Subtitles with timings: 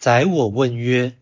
[0.00, 1.18] 宰我问曰：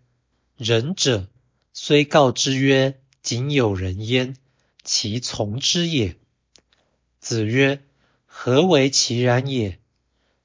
[0.57, 1.27] 仁者
[1.73, 4.37] 虽告之曰：仅有人焉，
[4.85, 6.15] 其从之也？
[7.19, 7.83] 子曰：
[8.25, 9.81] 何为其然也？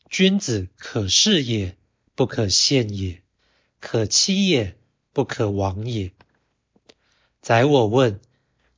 [0.10, 1.78] 君子可视也，
[2.16, 3.22] 不可陷也；
[3.80, 4.80] 可欺也，
[5.12, 6.12] 不可亡也。
[7.40, 8.20] 宰我问：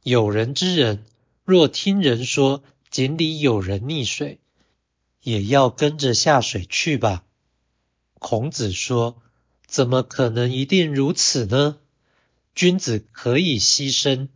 [0.03, 1.05] 有人之人，
[1.45, 4.41] 若听人说井里有人溺水，
[5.21, 7.23] 也要跟着下水去吧？
[8.19, 9.21] 孔子说。
[9.67, 11.79] 怎么可能一定如此呢？
[12.53, 14.29] 君子可以牺牲，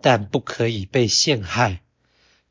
[0.00, 1.80] 但不可以被陷害；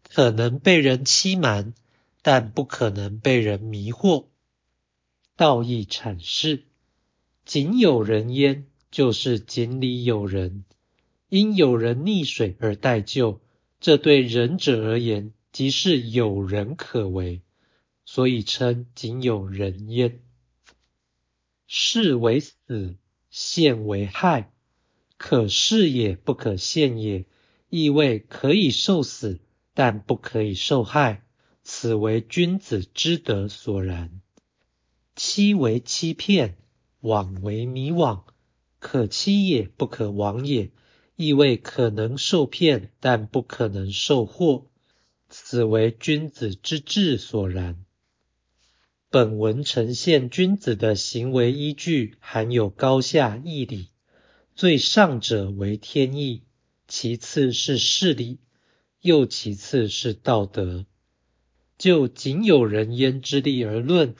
[0.03, 1.73] 可能被人欺瞒，
[2.21, 4.27] 但不可能被人迷惑。
[5.35, 6.65] 道义阐释：
[7.43, 10.63] 井有人焉，就是井里有人，
[11.29, 13.41] 因有人溺水而待救，
[13.79, 17.41] 这对仁者而言，即是有人可为，
[18.05, 20.19] 所以称井有人焉。
[22.03, 22.97] 是为死，
[23.29, 24.51] 陷为害。
[25.15, 27.25] 可视也，不可陷也，
[27.69, 29.39] 意味可以受死，
[29.73, 31.23] 但不可以受害。
[31.63, 34.19] 此为君子之德所然。
[35.15, 36.57] 欺为欺骗，
[37.01, 38.23] 罔为迷惘。
[38.79, 40.71] 可欺也，不可亡也，
[41.15, 44.67] 意味可能受骗，但不可能受祸。
[45.29, 47.84] 此为君子之志所然。
[49.15, 53.87] 本文呈现君子的行为依据，含有高下义理。
[54.55, 56.41] 最上者为天意，
[56.85, 58.39] 其次是事理，
[58.99, 60.85] 又其次是道德。
[61.77, 64.15] 就仅有人焉之力而论，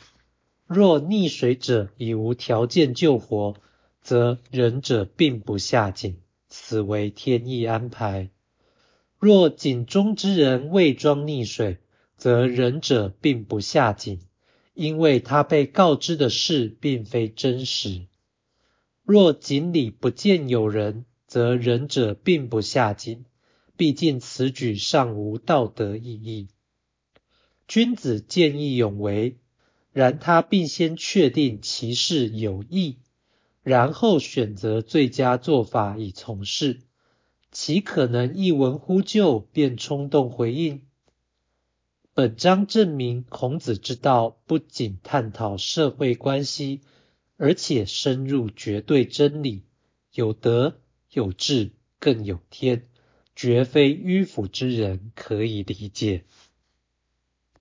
[0.66, 3.58] 若溺水者已无条件救活，
[4.02, 8.30] 则仁者并不下井，此为天意安排；
[9.20, 11.80] 若井中之人伪装溺水，
[12.16, 14.22] 则仁者并不下井。
[14.76, 18.06] 因为他被告知的事并非真实。
[19.04, 23.26] 若井里不见有人，则仁者并不下井，
[23.78, 26.50] 毕竟此举尚无道德意义。
[27.68, 29.38] 君子见义勇为，
[29.92, 32.98] 然他必先确定其事有益，
[33.64, 36.82] 然后选择最佳做法以从事，
[37.52, 40.84] 岂可能一闻呼救便冲动回应？
[42.18, 46.80] 本章证明，孔子之道不仅探讨社会关系，
[47.36, 49.64] 而且深入绝对真理，
[50.14, 50.80] 有德
[51.12, 52.88] 有智，更有天，
[53.36, 56.24] 绝非迂腐之人可以理解。